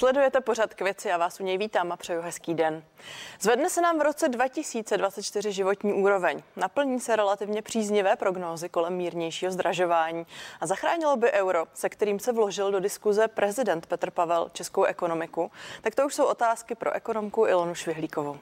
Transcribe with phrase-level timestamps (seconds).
[0.00, 2.82] Sledujete pořad k věci a vás u něj vítám a přeju hezký den.
[3.40, 6.42] Zvedne se nám v roce 2024 životní úroveň.
[6.56, 10.26] Naplní se relativně příznivé prognózy kolem mírnějšího zdražování
[10.60, 15.50] a zachránilo by euro, se kterým se vložil do diskuze prezident Petr Pavel českou ekonomiku.
[15.82, 18.38] Tak to už jsou otázky pro ekonomku Ilonu Švihlíkovou.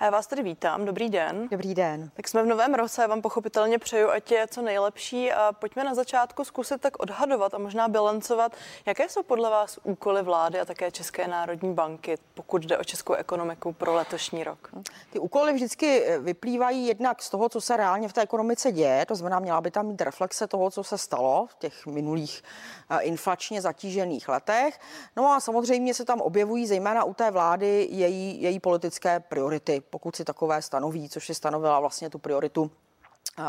[0.00, 0.84] A já vás tady vítám.
[0.84, 1.48] Dobrý den.
[1.50, 2.10] Dobrý den.
[2.14, 5.94] Tak jsme v novém roce, vám pochopitelně přeju, ať je co nejlepší a pojďme na
[5.94, 8.52] začátku zkusit tak odhadovat a možná bilancovat,
[8.86, 13.12] jaké jsou podle vás úkoly vlády a také České národní banky, pokud jde o českou
[13.12, 14.70] ekonomiku pro letošní rok.
[15.10, 19.06] Ty úkoly vždycky eh, vyplývají jednak z toho, co se reálně v té ekonomice děje,
[19.06, 22.42] to znamená, měla by tam mít reflexe toho, co se stalo v těch minulých
[22.90, 24.80] eh, inflačně zatížených letech.
[25.16, 30.16] No a samozřejmě se tam objevují zejména u té vlády její, její politické priority pokud
[30.16, 32.70] si takové stanoví, což si stanovila vlastně tu prioritu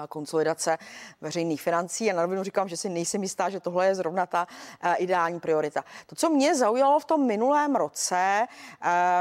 [0.09, 0.77] konsolidace
[1.21, 4.47] veřejných financí a na rovinu říkám, že si nejsem jistá, že tohle je zrovna ta
[4.97, 5.83] ideální priorita.
[6.05, 8.47] To, co mě zaujalo v tom minulém roce,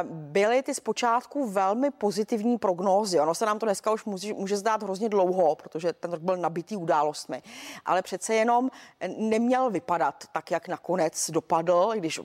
[0.04, 3.20] byly ty zpočátku velmi pozitivní prognózy.
[3.20, 6.36] Ono se nám to dneska už může, může zdát hrozně dlouho, protože ten rok byl
[6.36, 7.42] nabitý událostmi,
[7.84, 8.70] ale přece jenom
[9.16, 12.20] neměl vypadat tak, jak nakonec dopadl, když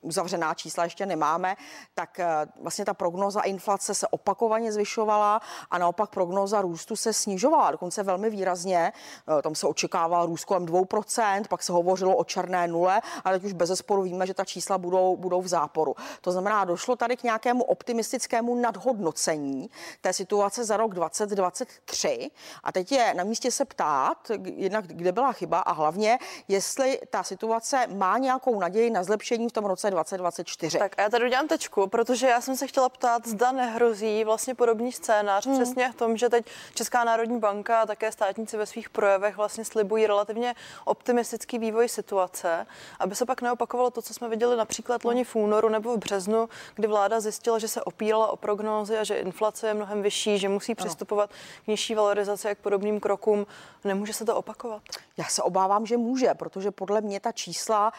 [0.00, 1.56] uzavřená čísla ještě nemáme,
[1.94, 7.70] tak eh, vlastně ta prognoza inflace se opakovaně zvyšovala a naopak prognoza růstu se snižovala,
[7.70, 8.92] dokonce velmi výrazně.
[9.38, 13.46] Eh, tam se očekával růst kolem 2%, pak se hovořilo o černé nule, ale teď
[13.46, 15.94] už bez zesporu víme, že ta čísla budou, budou v záporu.
[16.20, 19.70] To znamená, došlo tady k nějakému optimistickému nadhodnocení
[20.00, 22.30] té situace za rok 2023
[22.62, 27.22] a teď je na místě se ptát, jednak kde byla chyba a hlavně, jestli ta
[27.22, 30.78] situace má nějakou naději na zlepšení v tom roce 2024.
[30.78, 34.54] Tak a já tady udělám tečku, protože já jsem se chtěla ptát, zda nehrozí vlastně
[34.54, 35.54] podobný scénář, hmm.
[35.54, 39.64] přesně v tom, že teď Česká národní banka a také státníci ve svých projevech vlastně
[39.64, 40.54] slibují relativně
[40.84, 42.66] optimistický vývoj situace,
[42.98, 46.48] aby se pak neopakovalo to, co jsme viděli například loni v únoru nebo v březnu,
[46.74, 50.48] kdy vláda zjistila, že se opírala o prognózy a že inflace je mnohem vyšší, že
[50.48, 51.30] musí přistupovat
[51.64, 53.46] k nižší valorizaci a k podobným krokům.
[53.84, 54.82] Nemůže se to opakovat?
[55.16, 57.92] Já se obávám, že může, protože podle mě ta čísla,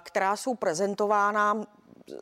[0.00, 1.64] která jsou prezentována, nám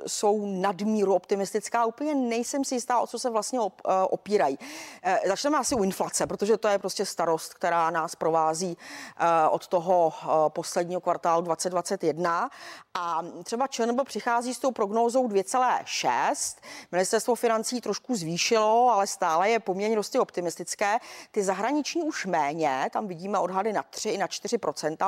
[0.07, 1.85] jsou nadmíru optimistická.
[1.85, 4.59] Úplně nejsem si jistá, o co se vlastně op, eh, opírají.
[5.03, 9.67] Eh, začneme asi u inflace, protože to je prostě starost, která nás provází eh, od
[9.67, 10.13] toho
[10.49, 12.51] posledního kvartálu 2021.
[12.95, 16.57] A třeba ČNB přichází s tou prognózou 2,6.
[16.93, 20.99] Ministerstvo financí trošku zvýšilo, ale stále je poměrně dosti optimistické.
[21.31, 24.59] Ty zahraniční už méně, tam vidíme odhady na 3 i na 4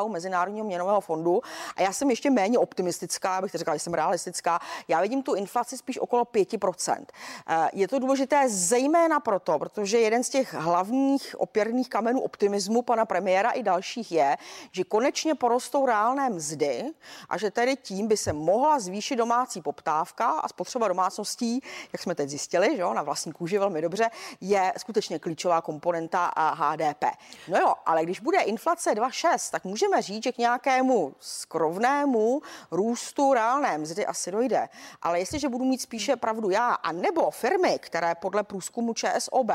[0.05, 1.41] u Mezinárodního měnového fondu.
[1.77, 4.61] A já jsem ještě méně optimistická, abych řekla, že jsem realistická.
[4.89, 7.05] Já vidím tu inflaci spíš okolo 5%.
[7.47, 13.05] Eh, je to důležité zejména proto, protože jeden z těch hlavních opěrných kamenů optimismu pana
[13.05, 14.37] premiéra i dalších je,
[14.73, 16.85] že konečně porostou reálné mzdy
[17.29, 21.63] a že tedy tím by se mohla zvýšit domácí poptávka a spotřeba domácností,
[21.93, 26.27] jak jsme teď zjistili, že jo, na vlastní kůži velmi dobře, je skutečně klíčová komponenta
[26.27, 27.05] a HDP.
[27.49, 33.33] No jo, ale když bude inflace 2,6, tak můžeme říct, že k nějakému skrovnému růstu
[33.33, 34.69] reálné mzdy asi dojde nejde.
[35.03, 39.51] Ale jestliže budu mít spíše pravdu já, a nebo firmy, které podle průzkumu ČSOB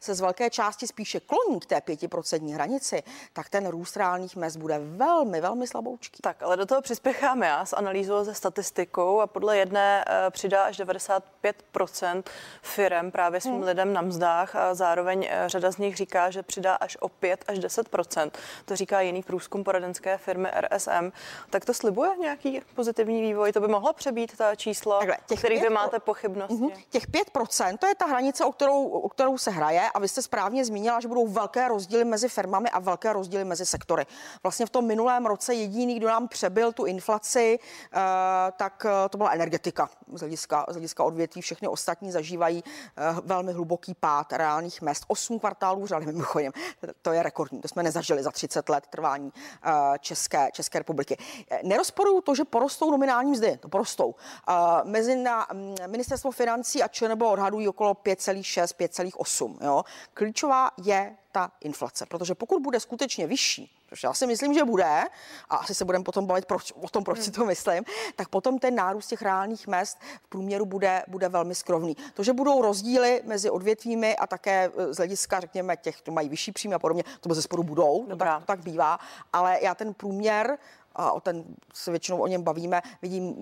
[0.00, 3.02] se z velké části spíše kloní k té pětiprocentní hranici,
[3.32, 6.18] tak ten růst reálných mest bude velmi, velmi slaboučký.
[6.22, 10.64] Tak, ale do toho přispěchám já s analýzou ze statistikou a podle jedné uh, přidá
[10.64, 12.22] až 95%
[12.62, 13.62] firm právě svým hmm.
[13.62, 17.44] lidem na mzdách a zároveň uh, řada z nich říká, že přidá až o 5
[17.48, 18.30] až 10%.
[18.64, 21.12] To říká jiný průzkum poradenské firmy RSM.
[21.50, 23.52] Tak to slibuje nějaký pozitivní vývoj?
[23.52, 26.54] To by mohlo přebít ta čísla, Takhle, těch kterých vy máte pochybnosti?
[26.54, 26.72] Mm-hmm.
[26.88, 30.22] Těch 5%, to je ta hranice, o kterou, o kterou se hraje a vy jste
[30.22, 34.06] správně zmínila, že budou velké rozdíly mezi firmami a velké rozdíly mezi sektory.
[34.42, 37.98] Vlastně v tom minulém roce jediný, kdo nám přebyl tu inflaci, uh,
[38.56, 41.42] tak uh, to byla energetika z hlediska, z hlediska odvětví.
[41.42, 45.04] Všechny ostatní zažívají uh, velmi hluboký pád reálných mest.
[45.08, 46.52] Osm kvartálů řady, mimochodem,
[47.02, 51.16] to je rekordní, to jsme nezažili za 30 let trvání uh, České, České republiky.
[51.62, 54.14] Nerozporuju to, že porostou nominální mzdy, to porostou.
[54.84, 55.46] Mezi na
[55.86, 59.56] ministerstvo financí a ČNB odhadují okolo 5,6, 5,8.
[59.60, 59.84] Jo.
[60.14, 65.04] Klíčová je ta inflace, protože pokud bude skutečně vyšší, což já si myslím, že bude,
[65.48, 67.84] a asi se budeme potom bavit proč, o tom, proč si to myslím,
[68.16, 71.96] tak potom ten nárůst těch reálných mest v průměru bude, bude velmi skrovný.
[72.14, 76.28] To, že budou rozdíly mezi odvětvími a také e, z hlediska, řekněme, těch, kdo mají
[76.28, 78.98] vyšší příjmy a podobně, to bez sporu budou, to tak, to tak bývá,
[79.32, 80.58] ale já ten průměr
[80.98, 81.44] a o ten
[81.74, 83.34] se většinou o něm bavíme, vidím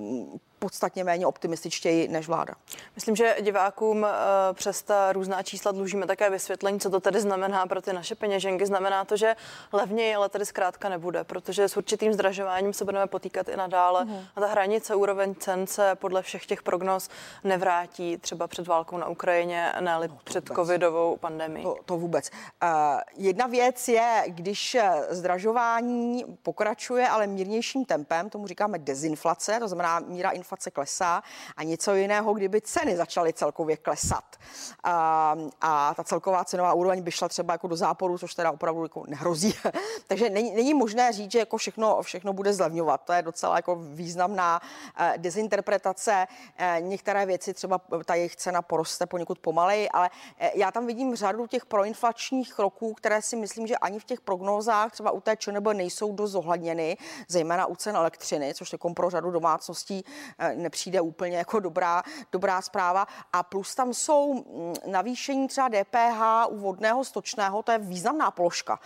[0.58, 2.54] podstatně méně optimističtěji než vláda.
[2.94, 4.08] Myslím, že divákům eh,
[4.54, 8.66] přes ta různá čísla dlužíme také vysvětlení, co to tedy znamená pro ty naše peněženky.
[8.66, 9.36] Znamená to, že
[9.72, 14.04] levněji ale tady zkrátka nebude, protože s určitým zdražováním se budeme potýkat i nadále.
[14.04, 14.18] Mm.
[14.36, 17.08] A ta hranice úroveň cen se podle všech těch prognóz
[17.44, 20.56] nevrátí třeba před válkou na Ukrajině, ne no, před vůbec.
[20.56, 21.62] covidovou pandemii.
[21.62, 22.30] To, to vůbec.
[22.62, 22.68] Uh,
[23.16, 24.76] jedna věc je, když
[25.10, 31.22] zdražování pokračuje, ale mírnějším tempem, tomu říkáme dezinflace, to znamená míra inflace klesá
[31.56, 34.36] a něco jiného, kdyby ceny začaly celkově klesat.
[34.84, 38.82] A, a ta celková cenová úroveň by šla třeba jako do záporu, což teda opravdu
[38.82, 39.54] jako nehrozí.
[40.06, 43.00] Takže není, není možné říct, že jako všechno, všechno bude zlevňovat.
[43.04, 44.60] To je docela jako významná
[44.96, 46.26] eh, dezinterpretace.
[46.58, 51.16] Eh, některé věci, třeba ta jejich cena poroste poněkud pomalej, ale eh, já tam vidím
[51.16, 55.36] řadu těch proinflačních kroků, které si myslím, že ani v těch prognózách třeba u té
[55.36, 56.96] ČNB nejsou dost zohledněny,
[57.28, 60.04] zejména u cen elektřiny, což je pro řadu domácností
[60.38, 62.02] Eh, nepřijde úplně jako dobrá,
[62.32, 63.06] dobrá zpráva.
[63.32, 68.81] A plus tam jsou mm, navýšení třeba DPH u vodného stočného, to je významná položka.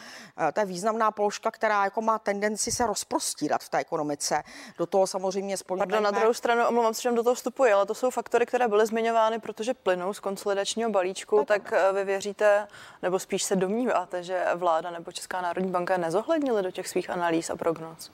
[0.48, 4.42] Eh, to je významná položka, která jako má tendenci se rozprostírat v té ekonomice.
[4.78, 5.86] Do toho samozřejmě společně.
[5.86, 8.68] Pardon, na druhou stranu, omlouvám se, že do toho vstupuje, ale to jsou faktory, které
[8.68, 12.68] byly zmiňovány, protože plynou z konsolidačního balíčku, tak, tak eh, vy věříte,
[13.02, 17.50] nebo spíš se domníváte, že vláda nebo Česká národní banka nezohlednili do těch svých analýz
[17.50, 18.10] a prognóz?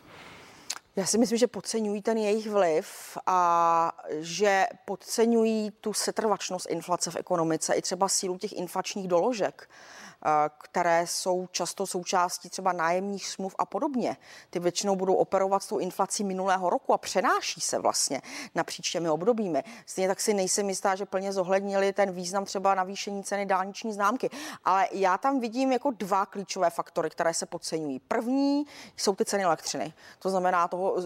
[0.97, 7.17] Já si myslím, že podceňují ten jejich vliv a že podceňují tu setrvačnost inflace v
[7.17, 9.69] ekonomice i třeba sílu těch inflačních doložek.
[9.69, 10.06] Eh,
[10.59, 14.17] které jsou často součástí třeba nájemních smluv a podobně.
[14.51, 18.23] Ty většinou budou operovat s tou inflací minulého roku a přenáší se vlastně
[18.55, 19.65] napříč těmi obdobími.
[19.87, 24.31] Stejně tak si nejsem jistá, že plně zohlednili ten význam třeba navýšení ceny dálniční známky.
[24.65, 27.99] Ale já tam vidím jako dva klíčové faktory, které se podceňují.
[27.99, 28.65] První
[28.97, 29.93] jsou ty ceny elektřiny.
[30.19, 30.97] To znamená toho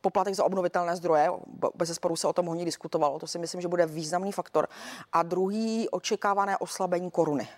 [0.00, 1.30] poplatek za obnovitelné zdroje.
[1.74, 3.18] Bez sporu se o tom hodně diskutovalo.
[3.18, 4.68] To si myslím, že bude významný faktor.
[5.12, 7.48] A druhý očekávané oslabení koruny.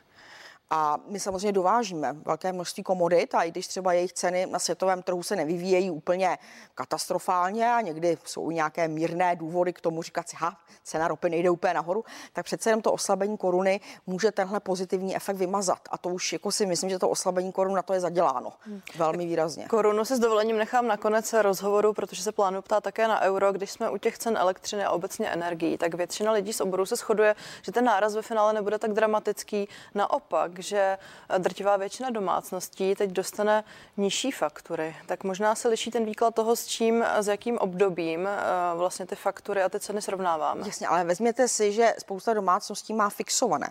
[0.74, 5.02] A my samozřejmě dovážíme velké množství komodit a i když třeba jejich ceny na světovém
[5.02, 6.38] trhu se nevyvíjejí úplně
[6.74, 11.50] katastrofálně a někdy jsou nějaké mírné důvody k tomu říkat si, ha, cena ropy nejde
[11.50, 15.78] úplně nahoru, tak přece jenom to oslabení koruny může tenhle pozitivní efekt vymazat.
[15.90, 18.52] A to už jako si myslím, že to oslabení koruny na to je zaděláno
[18.96, 19.66] velmi výrazně.
[19.66, 23.52] Korunu se s dovolením nechám na konec rozhovoru, protože se plánuju ptát také na euro.
[23.52, 26.96] Když jsme u těch cen elektřiny a obecně energií, tak většina lidí z oboru se
[26.96, 29.68] shoduje, že ten náraz ve finále nebude tak dramatický.
[29.94, 30.98] Naopak, že
[31.38, 33.64] drtivá většina domácností teď dostane
[33.96, 34.96] nižší faktury.
[35.06, 38.40] Tak možná se liší ten výklad toho, s čím, s jakým obdobím eh,
[38.74, 40.66] vlastně ty faktury a ty ceny srovnáváme.
[40.66, 43.68] Jasně, ale vezměte si, že spousta domácností má fixované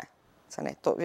[0.52, 0.76] ceny.
[0.82, 0.96] To,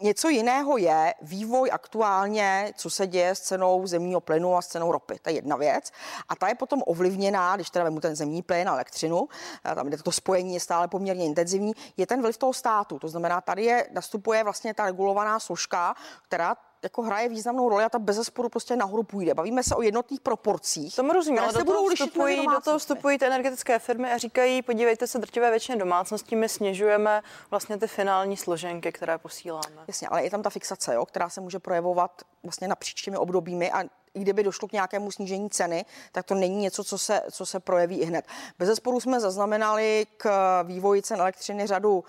[0.00, 4.92] něco jiného je vývoj aktuálně, co se děje s cenou zemního plynu a s cenou
[4.92, 5.18] ropy.
[5.22, 5.90] To je jedna věc.
[6.28, 9.28] A ta je potom ovlivněná, když teda vemu ten zemní plyn a elektřinu,
[9.74, 12.98] tam, kde to spojení je stále poměrně intenzivní, je ten vliv toho státu.
[12.98, 17.88] To znamená, tady je, nastupuje vlastně ta regulovaná složka, která jako hraje významnou roli a
[17.88, 19.34] ta bez zesporu prostě nahoru půjde.
[19.34, 20.96] Bavíme se o jednotných proporcích.
[20.96, 25.06] To rozumím, ale do toho, vstupují, do toho vstupují ty energetické firmy a říkají, podívejte
[25.06, 29.84] se, drtivé většině domácností my snižujeme vlastně ty finální složenky, které posíláme.
[29.88, 33.72] Jasně, ale je tam ta fixace, jo, která se může projevovat vlastně napříč těmi obdobími
[33.72, 37.46] a i kdyby došlo k nějakému snížení ceny, tak to není něco, co se, co
[37.46, 38.24] se projeví i hned.
[38.58, 42.04] Bez zesporu jsme zaznamenali k vývoji cen elektřiny řadu uh,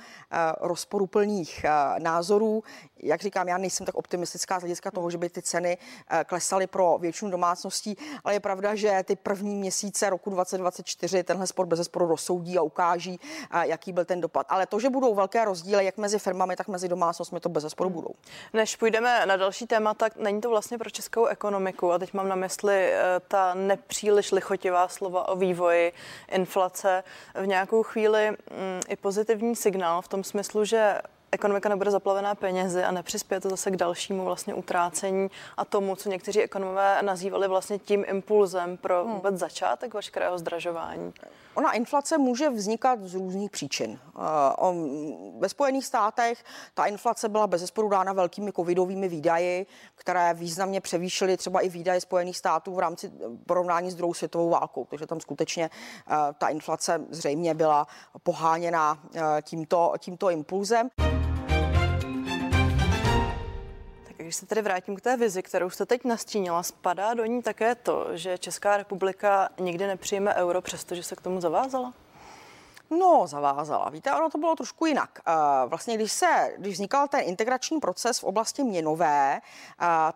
[0.59, 2.63] rozporuplných uh, názorů.
[3.00, 6.67] Jak říkám, já nejsem tak optimistická z hlediska toho, že by ty ceny uh, klesaly
[6.67, 11.77] pro většinu domácností, ale je pravda, že ty první měsíce roku 2024 tenhle sport bez
[11.77, 13.19] zesporu rozsoudí a ukáží,
[13.62, 14.48] jaký byl ten dopad.
[14.50, 17.89] Ale to, že budou velké rozdíly jak mezi firmami, tak mezi domácnostmi, to bez zesporu
[17.89, 18.10] budou.
[18.53, 22.27] Než půjdeme na další téma, tak není to vlastně pro českou ekonomiku a teď mám
[22.27, 25.93] na mysli eh, ta nepříliš lichotivá slova o vývoji
[26.31, 27.03] inflace,
[27.35, 28.35] v nějakou chvíli mm,
[28.89, 30.95] i pozitivní signál v tom smyslu, že
[31.34, 36.10] ekonomika nebude zaplavená penězi a nepřispěje to zase k dalšímu vlastně utrácení a tomu, co
[36.10, 39.13] někteří ekonomové nazývali vlastně tím impulzem pro hmm.
[39.13, 41.13] vůbec začátek veškerého zdražování.
[41.54, 44.00] Ona inflace může vznikat z různých příčin.
[44.16, 44.22] Eh,
[45.40, 51.38] ve Spojených státech ta inflace byla bez zesporu dána velkými covidovými výdaji, které významně převýšily
[51.38, 53.12] třeba i výdaje Spojených států v rámci
[53.46, 54.86] porovnání s druhou světovou válkou.
[54.90, 55.70] Takže tam skutečně
[56.08, 57.88] eh, ta inflace zřejmě byla
[58.24, 60.90] poháněna eh, tímto, tímto impulzem.
[64.24, 67.75] Když se tedy vrátím k té vizi, kterou jste teď nastínila, spadá do ní také
[67.75, 71.94] to, že Česká republika nikdy nepřijme euro, přestože se k tomu zavázala?
[73.00, 73.89] No, zavázala.
[73.89, 75.19] Víte, ono to bylo trošku jinak.
[75.67, 79.41] Vlastně, když se, když vznikal ten integrační proces v oblasti měnové,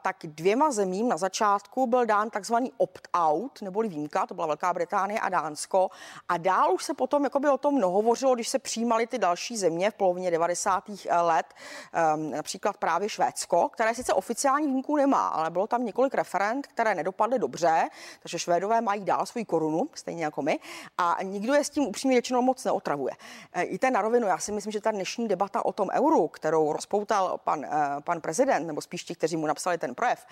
[0.02, 5.20] tak dvěma zemím na začátku byl dán takzvaný opt-out, neboli výjimka, to byla Velká Británie
[5.20, 5.90] a Dánsko.
[6.30, 9.58] A dál už se potom jakoby o tom mnoho hovořilo, když se přijímaly ty další
[9.58, 10.84] země v polovině 90.
[11.22, 11.46] let,
[11.94, 16.96] ehm, například právě Švédsko, které sice oficiální výjimku nemá, ale bylo tam několik referent, které
[16.96, 20.60] nedopadly dobře, takže Švédové mají dál svou korunu, stejně jako my,
[20.98, 23.14] a nikdo je s tím upřímně řečeno moc neotravuje.
[23.54, 26.28] E, I ten na rovinu, já si myslím, že ta dnešní debata o tom euru,
[26.28, 27.70] kterou rozpoutal pan, e,
[28.04, 30.26] pan prezident, nebo spíš ti, kteří mu napsali ten projev,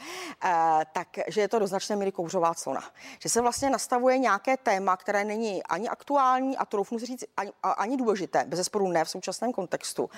[0.46, 2.84] e, tak, že je to do značné míry kouřová clona.
[3.20, 7.52] Že se vlastně nastavuje nějaké téma, které není ani aktuální a troufnu si říct ani,
[7.64, 10.10] ani důležité, bez zesporu ne v současném kontextu.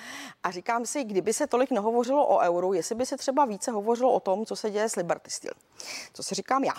[0.42, 4.12] A říkám si, kdyby se tolik nehovořilo o euru, jestli by se třeba více hovořilo
[4.12, 5.54] o tom, co se děje s Liberty Steel.
[6.12, 6.74] Co si říkám já.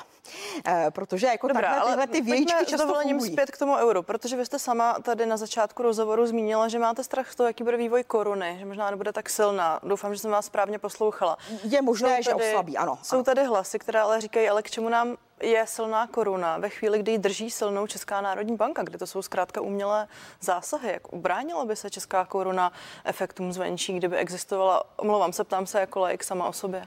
[0.68, 3.32] E, protože jako Dobrá, takhle tyhle ty vějíčky často fungují.
[3.32, 7.04] zpět k tomu euru, protože vy jste sama tady na začátku rozhovoru zmínila, že máte
[7.04, 9.80] strach z toho, jaký bude vývoj koruny, že možná nebude tak silná.
[9.84, 11.38] Doufám, že jsem vás správně poslouchala.
[11.64, 13.00] Je možné, tady, že oslabí, ano.
[13.04, 13.24] Jsou ano.
[13.24, 17.12] tady hlasy, které ale říkají, ale k čemu nám je silná koruna ve chvíli, kdy
[17.12, 20.08] ji drží silnou Česká národní banka, kde to jsou zkrátka umělé
[20.42, 20.92] zásahy.
[20.92, 22.72] Jak ubránila by se Česká koruna
[23.06, 26.86] efektům zvenčí, kdyby existovala, omlouvám se, ptám se jako lajk sama o sobě?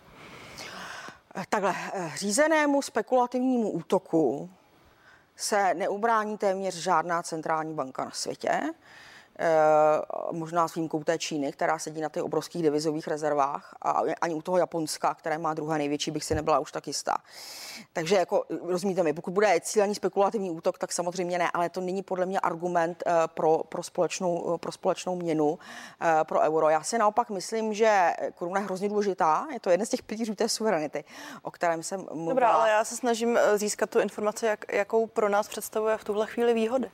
[1.49, 1.75] Takhle,
[2.15, 4.51] řízenému spekulativnímu útoku
[5.37, 8.61] se neubrání téměř žádná centrální banka na světě.
[9.39, 10.01] Eh,
[10.33, 14.43] možná s výjimkou té Číny, která sedí na těch obrovských devizových rezervách a ani u
[14.43, 17.17] toho Japonska, které má druhé největší, bych si nebyla už tak jistá.
[17.93, 22.03] Takže jako, rozumíte mi, pokud bude cílený spekulativní útok, tak samozřejmě ne, ale to není
[22.03, 25.59] podle mě argument eh, pro, pro, společnou, pro společnou měnu,
[26.01, 26.69] eh, pro euro.
[26.69, 30.35] Já si naopak myslím, že koruna je hrozně důležitá, je to jeden z těch pilířů
[30.35, 31.05] té suverenity,
[31.43, 32.29] o kterém jsem mluvila.
[32.29, 36.27] Dobrá, ale já se snažím získat tu informaci, jak, jakou pro nás představuje v tuhle
[36.27, 36.91] chvíli výhody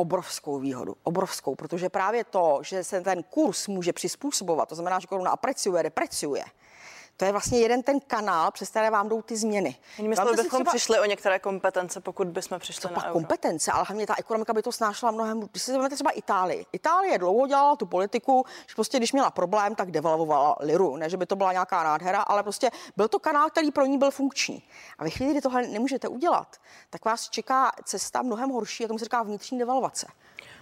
[0.00, 5.06] obrovskou výhodu, obrovskou, protože právě to, že se ten kurz může přizpůsobovat, to znamená, že
[5.06, 6.44] koruna apreciuje, depreciuje,
[7.20, 9.76] to je vlastně jeden ten kanál, přes které vám jdou ty změny.
[9.96, 10.70] Jinými slovy, bychom třeba...
[10.70, 13.12] přišli o některé kompetence, pokud bychom přišli to na euro.
[13.12, 15.40] kompetence, ale hlavně ta ekonomika by to snášela mnohem.
[15.40, 16.66] Když si vezmete třeba Itálii.
[16.72, 20.96] Itálie dlouho dělala tu politiku, že prostě když měla problém, tak devalvovala liru.
[20.96, 23.98] Ne, že by to byla nějaká nádhera, ale prostě byl to kanál, který pro ní
[23.98, 24.62] byl funkční.
[24.98, 26.56] A ve chvíli, kdy tohle nemůžete udělat,
[26.90, 30.06] tak vás čeká cesta mnohem horší, a tomu se říká vnitřní devalvace.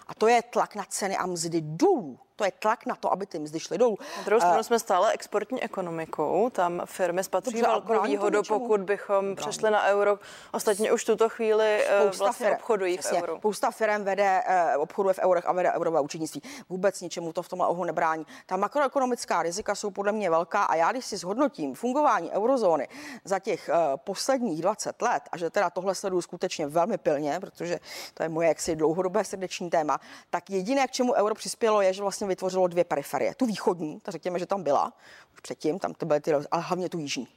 [0.06, 3.26] A to je tlak na ceny a mzdy dolů to je tlak na to, aby
[3.26, 3.98] ty mzdy šly dolů.
[4.16, 9.36] Na druhou stranu jsme stále exportní ekonomikou, tam firmy spatří velkou výhodu, pokud bychom Brání.
[9.36, 10.18] přešli na euro.
[10.52, 13.38] Ostatně už tuto chvíli eh, Spousta vlastně firm, obchodují přesně, v euro.
[13.38, 14.42] Spousta firm vede,
[14.76, 16.42] uh, obchoduje v eurech a vede eurové účetnictví.
[16.68, 18.26] Vůbec ničemu to v tomhle ohu nebrání.
[18.46, 22.88] Ta makroekonomická rizika jsou podle mě velká a já, když si zhodnotím fungování eurozóny
[23.24, 27.80] za těch uh, posledních 20 let a že teda tohle sleduju skutečně velmi pilně, protože
[28.14, 32.02] to je moje jaksi dlouhodobé srdeční téma, tak jediné, k čemu euro přispělo, je, že
[32.02, 33.34] vlastně vytvořilo dvě periferie.
[33.34, 34.92] Tu východní, ta řekněme, že tam byla
[35.34, 37.28] už předtím, tam to byly ty, ale hlavně tu jižní.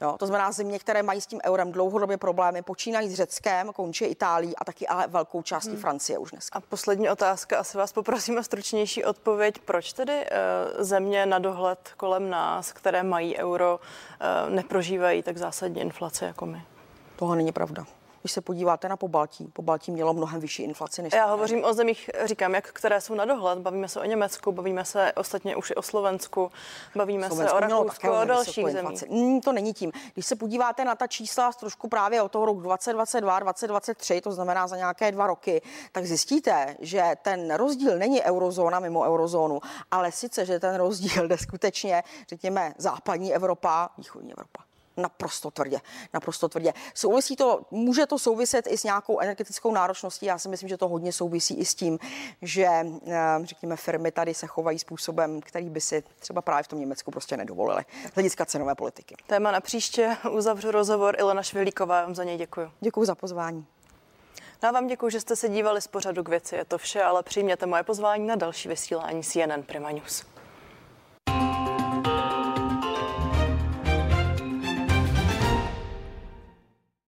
[0.00, 4.04] Jo, to znamená země, které mají s tím eurem dlouhodobě problémy, počínají s Řeckem, končí
[4.04, 5.80] Itálií a taky ale velkou částí hmm.
[5.80, 6.58] Francie už dneska.
[6.58, 9.58] A poslední otázka, asi vás poprosím o stručnější odpověď.
[9.58, 15.80] Proč tedy uh, země na dohled kolem nás, které mají euro, uh, neprožívají tak zásadní
[15.80, 16.62] inflace jako my?
[17.16, 17.86] Tohle není pravda
[18.24, 21.12] když se podíváte na Pobaltí, Pobaltí mělo mnohem vyšší inflaci než.
[21.12, 23.58] Já hovořím o zemích, říkám, jak které jsou na dohled.
[23.58, 26.52] Bavíme se o Německu, bavíme se ostatně už i o Slovensku,
[26.94, 29.04] bavíme Slovensko se o Rakousku, o dalších zemích.
[29.10, 29.92] Mm, to není tím.
[30.14, 34.32] Když se podíváte na ta čísla z trošku právě od toho roku 2022, 2023, to
[34.32, 35.62] znamená za nějaké dva roky,
[35.92, 41.38] tak zjistíte, že ten rozdíl není eurozóna mimo eurozónu, ale sice, že ten rozdíl jde
[41.38, 44.63] skutečně, řekněme, západní Evropa, východní Evropa
[44.96, 45.80] naprosto tvrdě,
[46.12, 46.72] naprosto tvrdě.
[46.94, 50.26] Souvisí to, může to souviset i s nějakou energetickou náročností.
[50.26, 51.98] Já si myslím, že to hodně souvisí i s tím,
[52.42, 56.80] že eh, řekněme firmy tady se chovají způsobem, který by si třeba právě v tom
[56.80, 57.84] Německu prostě nedovolili.
[58.12, 59.16] Z hlediska cenové politiky.
[59.26, 62.70] Téma na příště uzavřu rozhovor Ilona Švihlíková, vám za něj děkuji.
[62.80, 63.66] Děkuji za pozvání.
[64.62, 66.56] Já vám děkuji, že jste se dívali z pořadu k věci.
[66.56, 70.33] Je to vše, ale přijměte moje pozvání na další vysílání CNN Prima News.